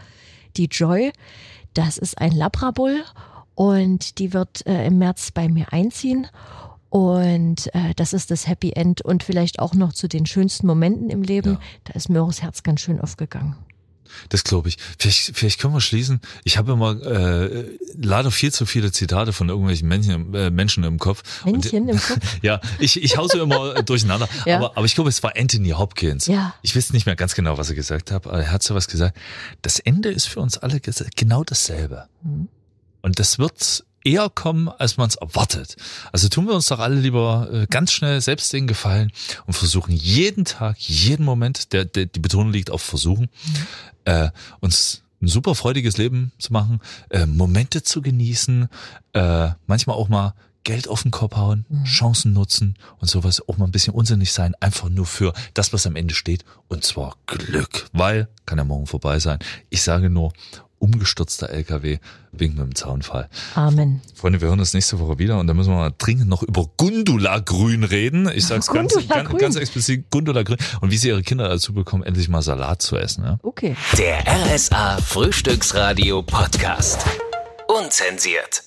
[0.55, 1.11] die Joy,
[1.73, 3.03] das ist ein Labrabull
[3.57, 6.27] und die wird äh, im März bei mir einziehen.
[6.89, 11.09] Und äh, das ist das Happy End und vielleicht auch noch zu den schönsten Momenten
[11.09, 11.53] im Leben.
[11.53, 11.59] Ja.
[11.85, 13.55] Da ist das Herz ganz schön aufgegangen.
[14.29, 14.77] Das glaube ich.
[14.99, 16.21] Vielleicht, vielleicht können wir schließen.
[16.43, 17.65] Ich habe immer äh,
[17.95, 21.23] leider viel zu viele Zitate von irgendwelchen Männchen, äh, Menschen im Kopf.
[21.43, 22.19] Männchen Und, im Kopf?
[22.43, 24.29] ja, ich, ich hause immer äh, durcheinander.
[24.45, 24.57] Ja.
[24.57, 26.27] Aber, aber ich glaube, es war Anthony Hopkins.
[26.27, 26.53] Ja.
[26.61, 28.87] Ich weiß nicht mehr ganz genau, was er gesagt hat, aber er hat so was
[28.87, 29.17] gesagt.
[29.63, 32.07] Das Ende ist für uns alle genau dasselbe.
[32.21, 32.49] Mhm.
[33.07, 35.77] Und das wird eher kommen, als man es erwartet.
[36.11, 39.13] Also tun wir uns doch alle lieber äh, ganz schnell selbst den Gefallen
[39.45, 43.29] und versuchen jeden Tag, jeden Moment, der, der die Betonung liegt auf versuchen,
[44.03, 48.67] äh, uns ein super freudiges Leben zu machen, äh, Momente zu genießen,
[49.13, 50.33] äh, manchmal auch mal
[50.65, 54.53] Geld auf den Kopf hauen, Chancen nutzen und sowas, auch mal ein bisschen unsinnig sein,
[54.59, 58.85] einfach nur für das, was am Ende steht, und zwar Glück, weil kann ja morgen
[58.85, 59.39] vorbei sein.
[59.69, 60.33] Ich sage nur,
[60.79, 61.99] umgestürzter LKW
[62.31, 63.29] wegen mit dem Zaunfall.
[63.55, 64.01] Amen.
[64.13, 66.69] Freunde, wir hören uns nächste Woche wieder und dann müssen wir mal dringend noch über
[66.77, 68.29] Gundula Grün reden.
[68.33, 70.57] Ich sag's ganz, ganz, ganz explizit, Gundula Grün.
[70.81, 73.23] Und wie sie ihre Kinder dazu bekommen, endlich mal Salat zu essen.
[73.23, 73.39] Ja?
[73.43, 73.75] Okay.
[73.97, 77.05] Der RSA Frühstücksradio Podcast.
[77.67, 78.63] Unzensiert.